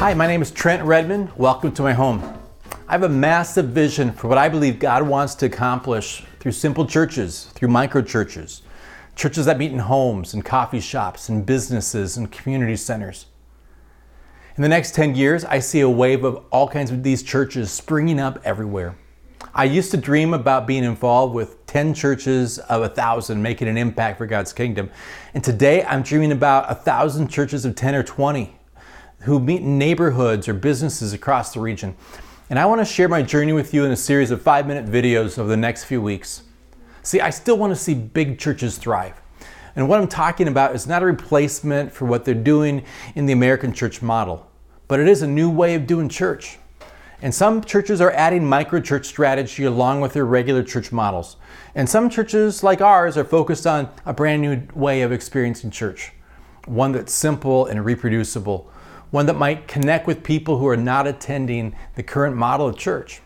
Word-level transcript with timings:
Hi, 0.00 0.14
my 0.14 0.26
name 0.26 0.40
is 0.40 0.50
Trent 0.50 0.82
Redmond. 0.82 1.30
Welcome 1.36 1.72
to 1.72 1.82
my 1.82 1.92
home. 1.92 2.22
I 2.88 2.92
have 2.92 3.02
a 3.02 3.08
massive 3.10 3.66
vision 3.66 4.12
for 4.12 4.28
what 4.28 4.38
I 4.38 4.48
believe 4.48 4.78
God 4.78 5.02
wants 5.02 5.34
to 5.34 5.44
accomplish 5.44 6.24
through 6.38 6.52
simple 6.52 6.86
churches, 6.86 7.50
through 7.52 7.68
micro 7.68 8.00
churches, 8.00 8.62
churches 9.14 9.44
that 9.44 9.58
meet 9.58 9.72
in 9.72 9.78
homes 9.78 10.32
and 10.32 10.42
coffee 10.42 10.80
shops 10.80 11.28
and 11.28 11.44
businesses 11.44 12.16
and 12.16 12.32
community 12.32 12.76
centers. 12.76 13.26
In 14.56 14.62
the 14.62 14.70
next 14.70 14.94
10 14.94 15.16
years, 15.16 15.44
I 15.44 15.58
see 15.58 15.80
a 15.80 15.90
wave 15.90 16.24
of 16.24 16.46
all 16.50 16.66
kinds 16.66 16.90
of 16.90 17.02
these 17.02 17.22
churches 17.22 17.70
springing 17.70 18.18
up 18.18 18.38
everywhere. 18.42 18.96
I 19.52 19.64
used 19.64 19.90
to 19.90 19.98
dream 19.98 20.32
about 20.32 20.66
being 20.66 20.84
involved 20.84 21.34
with 21.34 21.66
10 21.66 21.92
churches 21.92 22.58
of 22.58 22.80
a 22.80 22.88
thousand 22.88 23.42
making 23.42 23.68
an 23.68 23.76
impact 23.76 24.16
for 24.16 24.24
God's 24.24 24.54
kingdom. 24.54 24.88
And 25.34 25.44
today 25.44 25.84
I'm 25.84 26.00
dreaming 26.00 26.32
about 26.32 26.72
a 26.72 26.74
thousand 26.74 27.28
churches 27.28 27.66
of 27.66 27.74
10 27.74 27.94
or 27.94 28.02
20 28.02 28.56
who 29.22 29.38
meet 29.38 29.60
in 29.60 29.78
neighborhoods 29.78 30.48
or 30.48 30.54
businesses 30.54 31.12
across 31.12 31.52
the 31.54 31.60
region. 31.60 31.96
And 32.48 32.58
I 32.58 32.66
want 32.66 32.80
to 32.80 32.84
share 32.84 33.08
my 33.08 33.22
journey 33.22 33.52
with 33.52 33.72
you 33.72 33.84
in 33.84 33.92
a 33.92 33.96
series 33.96 34.30
of 34.30 34.42
five 34.42 34.66
minute 34.66 34.86
videos 34.86 35.38
over 35.38 35.48
the 35.48 35.56
next 35.56 35.84
few 35.84 36.02
weeks. 36.02 36.42
See, 37.02 37.20
I 37.20 37.30
still 37.30 37.56
want 37.56 37.70
to 37.70 37.76
see 37.76 37.94
big 37.94 38.38
churches 38.38 38.76
thrive. 38.76 39.20
And 39.76 39.88
what 39.88 40.00
I'm 40.00 40.08
talking 40.08 40.48
about 40.48 40.74
is 40.74 40.86
not 40.86 41.02
a 41.02 41.06
replacement 41.06 41.92
for 41.92 42.06
what 42.06 42.24
they're 42.24 42.34
doing 42.34 42.84
in 43.14 43.26
the 43.26 43.32
American 43.32 43.72
church 43.72 44.02
model, 44.02 44.50
but 44.88 45.00
it 45.00 45.08
is 45.08 45.22
a 45.22 45.26
new 45.26 45.48
way 45.48 45.74
of 45.74 45.86
doing 45.86 46.08
church. 46.08 46.58
And 47.22 47.34
some 47.34 47.62
churches 47.62 48.00
are 48.00 48.10
adding 48.12 48.48
micro 48.48 48.80
church 48.80 49.06
strategy 49.06 49.64
along 49.64 50.00
with 50.00 50.14
their 50.14 50.24
regular 50.24 50.62
church 50.62 50.90
models. 50.90 51.36
And 51.74 51.88
some 51.88 52.08
churches, 52.08 52.62
like 52.62 52.80
ours, 52.80 53.16
are 53.16 53.24
focused 53.24 53.66
on 53.66 53.90
a 54.06 54.12
brand 54.12 54.42
new 54.42 54.62
way 54.74 55.02
of 55.02 55.12
experiencing 55.12 55.70
church, 55.70 56.12
one 56.64 56.92
that's 56.92 57.12
simple 57.12 57.66
and 57.66 57.84
reproducible, 57.84 58.70
one 59.10 59.26
that 59.26 59.36
might 59.36 59.68
connect 59.68 60.06
with 60.06 60.22
people 60.22 60.58
who 60.58 60.68
are 60.68 60.76
not 60.76 61.06
attending 61.06 61.74
the 61.94 62.02
current 62.02 62.36
model 62.36 62.68
of 62.68 62.76
church. 62.76 63.20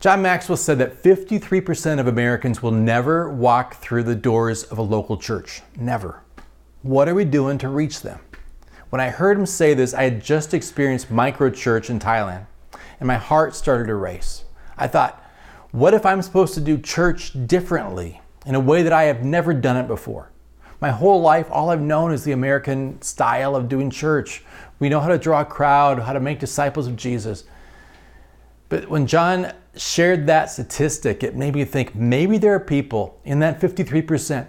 John 0.00 0.20
Maxwell 0.20 0.58
said 0.58 0.78
that 0.80 1.02
53% 1.02 1.98
of 1.98 2.06
Americans 2.06 2.62
will 2.62 2.70
never 2.70 3.30
walk 3.30 3.76
through 3.76 4.02
the 4.02 4.14
doors 4.14 4.62
of 4.64 4.76
a 4.76 4.82
local 4.82 5.16
church. 5.16 5.62
Never. 5.76 6.22
What 6.82 7.08
are 7.08 7.14
we 7.14 7.24
doing 7.24 7.56
to 7.58 7.68
reach 7.68 8.02
them? 8.02 8.20
When 8.90 9.00
I 9.00 9.08
heard 9.08 9.38
him 9.38 9.46
say 9.46 9.72
this, 9.72 9.94
I 9.94 10.02
had 10.02 10.22
just 10.22 10.52
experienced 10.52 11.10
micro 11.10 11.48
church 11.48 11.88
in 11.88 11.98
Thailand, 11.98 12.46
and 13.00 13.06
my 13.06 13.16
heart 13.16 13.54
started 13.54 13.86
to 13.86 13.94
race. 13.94 14.44
I 14.76 14.86
thought, 14.88 15.24
what 15.72 15.94
if 15.94 16.04
I'm 16.04 16.20
supposed 16.20 16.54
to 16.54 16.60
do 16.60 16.76
church 16.76 17.32
differently 17.46 18.20
in 18.44 18.54
a 18.54 18.60
way 18.60 18.82
that 18.82 18.92
I 18.92 19.04
have 19.04 19.24
never 19.24 19.54
done 19.54 19.78
it 19.78 19.88
before? 19.88 20.30
My 20.84 20.90
whole 20.90 21.22
life, 21.22 21.46
all 21.50 21.70
I've 21.70 21.80
known 21.80 22.12
is 22.12 22.24
the 22.24 22.32
American 22.32 23.00
style 23.00 23.56
of 23.56 23.70
doing 23.70 23.88
church. 23.88 24.44
We 24.80 24.90
know 24.90 25.00
how 25.00 25.08
to 25.08 25.16
draw 25.16 25.40
a 25.40 25.44
crowd, 25.46 25.98
how 25.98 26.12
to 26.12 26.20
make 26.20 26.38
disciples 26.38 26.86
of 26.86 26.94
Jesus. 26.94 27.44
But 28.68 28.90
when 28.90 29.06
John 29.06 29.54
shared 29.74 30.26
that 30.26 30.50
statistic, 30.50 31.22
it 31.22 31.36
made 31.36 31.54
me 31.54 31.64
think 31.64 31.94
maybe 31.94 32.36
there 32.36 32.52
are 32.52 32.60
people 32.60 33.18
in 33.24 33.38
that 33.38 33.62
53% 33.62 34.46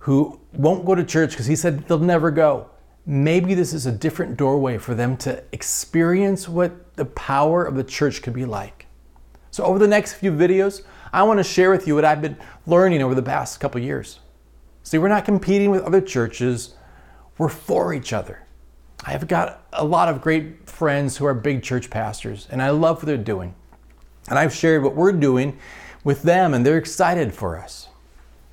who 0.00 0.40
won't 0.52 0.84
go 0.84 0.96
to 0.96 1.04
church 1.04 1.30
because 1.30 1.46
he 1.46 1.54
said 1.54 1.86
they'll 1.86 2.00
never 2.00 2.32
go 2.32 2.70
maybe 3.06 3.54
this 3.54 3.72
is 3.72 3.86
a 3.86 3.92
different 3.92 4.36
doorway 4.36 4.78
for 4.78 4.96
them 4.96 5.16
to 5.18 5.42
experience 5.52 6.48
what 6.48 6.96
the 6.96 7.04
power 7.04 7.64
of 7.64 7.76
the 7.76 7.84
church 7.84 8.20
could 8.20 8.34
be 8.34 8.44
like. 8.44 8.86
So, 9.52 9.62
over 9.64 9.78
the 9.78 9.86
next 9.86 10.14
few 10.14 10.32
videos, 10.32 10.82
I 11.12 11.22
want 11.22 11.38
to 11.38 11.44
share 11.44 11.70
with 11.70 11.86
you 11.86 11.94
what 11.94 12.04
I've 12.04 12.20
been 12.20 12.36
learning 12.66 13.00
over 13.00 13.14
the 13.14 13.22
past 13.22 13.60
couple 13.60 13.80
years. 13.80 14.18
See, 14.88 14.96
we're 14.96 15.08
not 15.08 15.26
competing 15.26 15.70
with 15.70 15.82
other 15.82 16.00
churches, 16.00 16.74
we're 17.36 17.50
for 17.50 17.92
each 17.92 18.14
other. 18.14 18.46
I've 19.04 19.28
got 19.28 19.66
a 19.70 19.84
lot 19.84 20.08
of 20.08 20.22
great 20.22 20.66
friends 20.66 21.18
who 21.18 21.26
are 21.26 21.34
big 21.34 21.62
church 21.62 21.90
pastors, 21.90 22.48
and 22.50 22.62
I 22.62 22.70
love 22.70 22.96
what 22.96 23.04
they're 23.04 23.18
doing. 23.18 23.54
And 24.30 24.38
I've 24.38 24.54
shared 24.54 24.82
what 24.82 24.94
we're 24.94 25.12
doing 25.12 25.58
with 26.04 26.22
them, 26.22 26.54
and 26.54 26.64
they're 26.64 26.78
excited 26.78 27.34
for 27.34 27.58
us. 27.58 27.88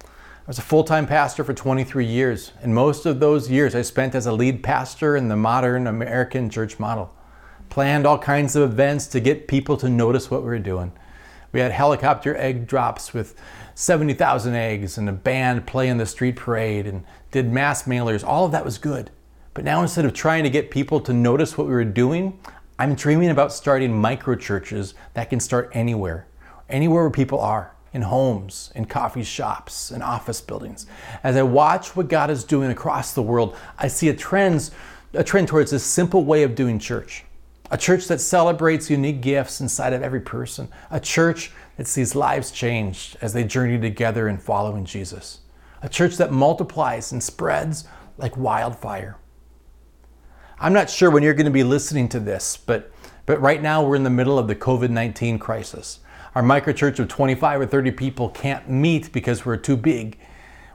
I 0.04 0.08
was 0.46 0.58
a 0.58 0.62
full 0.62 0.84
time 0.84 1.08
pastor 1.08 1.46
for 1.46 1.54
23 1.54 2.06
years, 2.06 2.52
and 2.62 2.76
most 2.76 3.06
of 3.06 3.22
those 3.22 3.50
years 3.50 3.74
I 3.74 3.82
spent 3.82 4.14
as 4.14 4.26
a 4.26 4.34
lead 4.34 4.62
pastor 4.62 5.16
in 5.16 5.30
the 5.30 5.38
modern 5.38 5.88
American 5.88 6.50
church 6.50 6.80
model. 6.80 7.16
Planned 7.70 8.06
all 8.06 8.20
kinds 8.20 8.58
of 8.58 8.70
events 8.70 9.08
to 9.08 9.22
get 9.22 9.48
people 9.48 9.78
to 9.78 9.88
notice 9.88 10.30
what 10.30 10.42
we 10.42 10.50
were 10.50 10.60
doing. 10.60 10.92
We 11.56 11.62
had 11.62 11.72
helicopter 11.72 12.36
egg 12.36 12.68
drops 12.68 13.14
with 13.14 13.34
70,000 13.76 14.56
eggs 14.56 14.98
and 14.98 15.08
a 15.08 15.14
band 15.14 15.66
playing 15.66 16.00
the 16.00 16.06
street 16.06 16.36
parade 16.36 16.86
and 16.86 17.06
did 17.32 17.50
mass 17.50 17.84
mailers. 17.84 18.26
All 18.26 18.44
of 18.44 18.52
that 18.52 18.66
was 18.66 18.78
good. 18.78 19.10
But 19.54 19.64
now 19.64 19.82
instead 19.82 20.04
of 20.04 20.12
trying 20.12 20.44
to 20.44 20.50
get 20.50 20.70
people 20.70 21.00
to 21.00 21.14
notice 21.14 21.58
what 21.58 21.68
we 21.68 21.74
were 21.74 21.86
doing, 21.86 22.38
I'm 22.78 22.94
dreaming 22.94 23.30
about 23.30 23.54
starting 23.54 23.94
micro 23.94 24.36
churches 24.36 24.96
that 25.14 25.30
can 25.30 25.40
start 25.40 25.70
anywhere, 25.72 26.28
anywhere 26.68 27.04
where 27.04 27.10
people 27.10 27.40
are 27.40 27.74
in 27.94 28.02
homes, 28.02 28.74
in 28.76 28.84
coffee 28.84 29.24
shops, 29.24 29.92
in 29.92 30.02
office 30.02 30.42
buildings. 30.42 30.88
As 31.24 31.38
I 31.38 31.44
watch 31.44 31.96
what 31.96 32.10
God 32.10 32.30
is 32.30 32.44
doing 32.44 32.70
across 32.70 33.14
the 33.14 33.24
world, 33.24 33.56
I 33.78 33.88
see 33.88 34.10
a 34.10 34.14
trend, 34.14 34.72
a 35.14 35.24
trend 35.24 35.48
towards 35.48 35.72
this 35.72 35.86
simple 35.86 36.26
way 36.26 36.44
of 36.44 36.54
doing 36.54 36.80
church. 36.80 37.24
A 37.72 37.78
church 37.78 38.08
that 38.08 38.22
celebrates 38.22 38.90
unique 38.90 39.22
gifts 39.22 39.60
inside 39.60 39.94
of 39.94 40.04
every 40.04 40.22
person. 40.22 40.70
A 40.92 41.00
church 41.00 41.52
that 41.78 41.88
sees 41.88 42.16
lives 42.16 42.52
changed 42.52 43.18
as 43.22 43.34
they 43.34 43.44
journey 43.44 43.80
together 43.80 44.28
in 44.28 44.38
following 44.38 44.86
Jesus. 44.86 45.40
A 45.82 45.90
church 45.90 46.18
that 46.18 46.32
multiplies 46.32 47.12
and 47.12 47.24
spreads 47.24 47.86
like 48.18 48.38
wildfire. 48.38 49.18
I'm 50.60 50.74
not 50.74 50.90
sure 50.90 51.10
when 51.10 51.24
you're 51.24 51.34
going 51.34 51.46
to 51.46 51.52
be 51.52 51.64
listening 51.64 52.08
to 52.10 52.20
this, 52.20 52.56
but, 52.56 52.92
but 53.26 53.42
right 53.42 53.62
now 53.62 53.84
we're 53.84 53.96
in 53.96 54.04
the 54.04 54.10
middle 54.10 54.40
of 54.40 54.48
the 54.48 54.56
COVID 54.56 54.90
19 54.90 55.40
crisis. 55.40 56.00
Our 56.36 56.44
microchurch 56.44 57.00
of 57.00 57.08
25 57.08 57.62
or 57.62 57.66
30 57.66 57.92
people 57.92 58.30
can't 58.30 58.70
meet 58.70 59.12
because 59.12 59.46
we're 59.46 59.58
too 59.58 59.78
big. 59.78 60.20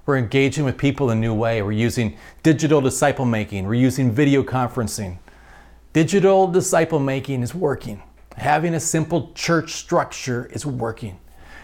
We're 0.06 0.16
engaging 0.16 0.64
with 0.64 0.76
people 0.76 1.10
in 1.10 1.18
a 1.18 1.20
new 1.20 1.34
way. 1.34 1.62
We're 1.62 1.72
using 1.72 2.16
digital 2.42 2.80
disciple 2.80 3.24
making. 3.24 3.66
We're 3.66 3.74
using 3.74 4.10
video 4.10 4.42
conferencing. 4.42 5.18
Digital 5.92 6.46
disciple 6.46 7.00
making 7.00 7.42
is 7.42 7.52
working. 7.52 8.00
Having 8.36 8.74
a 8.74 8.80
simple 8.80 9.32
church 9.34 9.72
structure 9.72 10.46
is 10.52 10.64
working. 10.64 11.18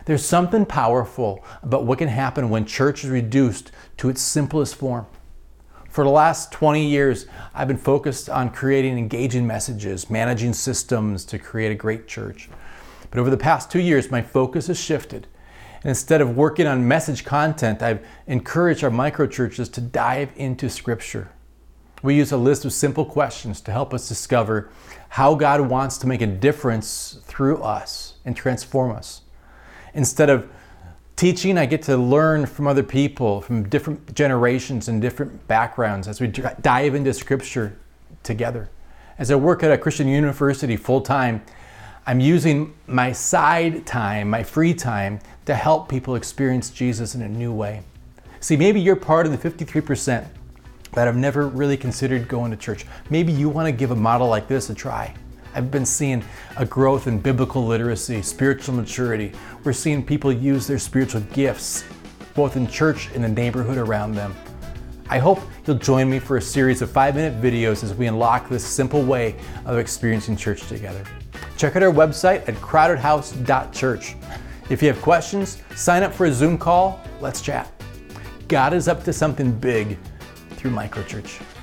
There's 0.04 0.24
something 0.24 0.66
powerful 0.66 1.44
about 1.62 1.84
what 1.84 1.98
can 1.98 2.08
happen 2.08 2.50
when 2.50 2.64
church 2.64 3.04
is 3.04 3.10
reduced 3.10 3.70
to 3.98 4.08
its 4.08 4.20
simplest 4.20 4.74
form. 4.74 5.06
For 5.88 6.02
the 6.02 6.10
last 6.10 6.50
20 6.50 6.84
years, 6.84 7.26
I've 7.54 7.68
been 7.68 7.78
focused 7.78 8.28
on 8.28 8.50
creating 8.50 8.98
engaging 8.98 9.46
messages, 9.46 10.10
managing 10.10 10.54
systems 10.54 11.24
to 11.26 11.38
create 11.38 11.70
a 11.70 11.76
great 11.76 12.08
church. 12.08 12.48
But 13.12 13.20
over 13.20 13.30
the 13.30 13.36
past 13.36 13.70
two 13.70 13.80
years, 13.80 14.10
my 14.10 14.22
focus 14.22 14.66
has 14.66 14.80
shifted. 14.80 15.28
And 15.82 15.90
instead 15.90 16.20
of 16.20 16.36
working 16.36 16.66
on 16.66 16.88
message 16.88 17.24
content, 17.24 17.80
I've 17.80 18.04
encouraged 18.26 18.82
our 18.82 18.90
microchurches 18.90 19.72
to 19.74 19.80
dive 19.80 20.30
into 20.34 20.68
Scripture. 20.68 21.30
We 22.06 22.14
use 22.14 22.30
a 22.30 22.36
list 22.36 22.64
of 22.64 22.72
simple 22.72 23.04
questions 23.04 23.60
to 23.62 23.72
help 23.72 23.92
us 23.92 24.08
discover 24.08 24.70
how 25.08 25.34
God 25.34 25.62
wants 25.62 25.98
to 25.98 26.06
make 26.06 26.22
a 26.22 26.26
difference 26.28 27.18
through 27.24 27.60
us 27.64 28.14
and 28.24 28.36
transform 28.36 28.92
us. 28.92 29.22
Instead 29.92 30.30
of 30.30 30.48
teaching, 31.16 31.58
I 31.58 31.66
get 31.66 31.82
to 31.82 31.96
learn 31.96 32.46
from 32.46 32.68
other 32.68 32.84
people 32.84 33.40
from 33.40 33.68
different 33.68 34.14
generations 34.14 34.86
and 34.86 35.02
different 35.02 35.48
backgrounds 35.48 36.06
as 36.06 36.20
we 36.20 36.28
dive 36.28 36.94
into 36.94 37.12
Scripture 37.12 37.76
together. 38.22 38.68
As 39.18 39.32
I 39.32 39.34
work 39.34 39.64
at 39.64 39.72
a 39.72 39.78
Christian 39.78 40.06
university 40.06 40.76
full 40.76 41.00
time, 41.00 41.42
I'm 42.06 42.20
using 42.20 42.72
my 42.86 43.10
side 43.10 43.84
time, 43.84 44.30
my 44.30 44.44
free 44.44 44.74
time, 44.74 45.18
to 45.46 45.56
help 45.56 45.88
people 45.88 46.14
experience 46.14 46.70
Jesus 46.70 47.16
in 47.16 47.22
a 47.22 47.28
new 47.28 47.52
way. 47.52 47.82
See, 48.38 48.56
maybe 48.56 48.80
you're 48.80 48.94
part 48.94 49.26
of 49.26 49.32
the 49.32 49.50
53% 49.50 50.24
that 50.92 51.06
have 51.06 51.16
never 51.16 51.48
really 51.48 51.76
considered 51.76 52.28
going 52.28 52.50
to 52.50 52.56
church. 52.56 52.86
Maybe 53.10 53.32
you 53.32 53.48
want 53.48 53.66
to 53.66 53.72
give 53.72 53.90
a 53.90 53.96
model 53.96 54.28
like 54.28 54.48
this 54.48 54.70
a 54.70 54.74
try. 54.74 55.14
I've 55.54 55.70
been 55.70 55.86
seeing 55.86 56.22
a 56.58 56.66
growth 56.66 57.06
in 57.06 57.18
biblical 57.18 57.66
literacy, 57.66 58.20
spiritual 58.22 58.74
maturity. 58.74 59.32
We're 59.64 59.72
seeing 59.72 60.04
people 60.04 60.30
use 60.30 60.66
their 60.66 60.78
spiritual 60.78 61.22
gifts, 61.32 61.84
both 62.34 62.56
in 62.56 62.66
church 62.66 63.08
and 63.14 63.24
the 63.24 63.28
neighborhood 63.28 63.78
around 63.78 64.14
them. 64.14 64.34
I 65.08 65.18
hope 65.18 65.40
you'll 65.66 65.78
join 65.78 66.10
me 66.10 66.18
for 66.18 66.36
a 66.36 66.42
series 66.42 66.82
of 66.82 66.90
five 66.90 67.14
minute 67.14 67.40
videos 67.40 67.84
as 67.84 67.94
we 67.94 68.06
unlock 68.06 68.48
this 68.48 68.66
simple 68.66 69.02
way 69.02 69.36
of 69.64 69.78
experiencing 69.78 70.36
church 70.36 70.66
together. 70.68 71.04
Check 71.56 71.76
out 71.76 71.82
our 71.82 71.92
website 71.92 72.46
at 72.48 72.54
crowdedhouse.church. 72.56 74.16
If 74.68 74.82
you 74.82 74.88
have 74.88 75.00
questions, 75.00 75.62
sign 75.74 76.02
up 76.02 76.12
for 76.12 76.26
a 76.26 76.32
Zoom 76.32 76.58
call. 76.58 77.00
Let's 77.20 77.40
chat. 77.40 77.72
God 78.48 78.74
is 78.74 78.88
up 78.88 79.04
to 79.04 79.12
something 79.12 79.52
big 79.52 79.96
through 80.56 80.70
microchurch. 80.72 81.55